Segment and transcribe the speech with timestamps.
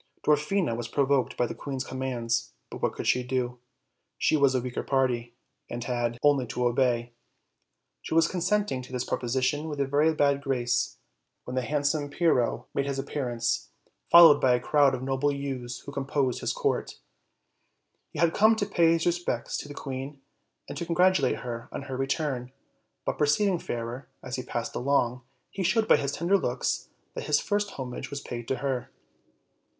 [0.23, 3.59] Dwarfina was provoked by the queen's commands, but what could she do?
[4.17, 5.35] She was the \veuker party,
[5.69, 6.47] and had OLD, OLD FAIRY TALES.
[6.49, 7.13] 57 only to obey.
[8.01, 10.97] She was consenting to this proposition with a very 'bad grace,
[11.43, 13.69] when the handsome Pyrrho made his appearance,
[14.09, 16.95] followed by a crowd of noble youths who composed his court.
[18.09, 20.19] He had come to pay his respects to the queen,
[20.67, 22.51] and to congratulate her on her return;
[23.05, 25.21] but, perceiving Fairer as he passed along,
[25.51, 28.89] he showed by his tender looks that his first homage was paid to her.